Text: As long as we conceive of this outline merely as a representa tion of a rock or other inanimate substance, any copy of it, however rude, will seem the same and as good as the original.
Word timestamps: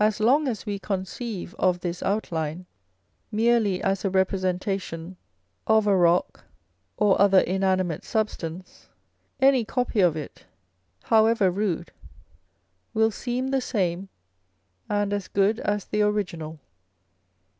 As 0.00 0.18
long 0.18 0.48
as 0.48 0.66
we 0.66 0.80
conceive 0.80 1.54
of 1.54 1.78
this 1.78 2.02
outline 2.02 2.66
merely 3.30 3.80
as 3.80 4.04
a 4.04 4.10
representa 4.10 4.80
tion 4.80 5.16
of 5.68 5.86
a 5.86 5.96
rock 5.96 6.46
or 6.96 7.20
other 7.22 7.38
inanimate 7.38 8.02
substance, 8.04 8.88
any 9.38 9.64
copy 9.64 10.00
of 10.00 10.16
it, 10.16 10.46
however 11.04 11.48
rude, 11.48 11.92
will 12.92 13.12
seem 13.12 13.50
the 13.52 13.60
same 13.60 14.08
and 14.88 15.12
as 15.12 15.28
good 15.28 15.60
as 15.60 15.84
the 15.84 16.02
original. 16.02 16.58